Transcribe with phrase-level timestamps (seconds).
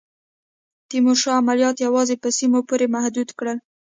[0.89, 3.57] تیمورشاه عملیات یوازي په سیمو پوري محدود کړل.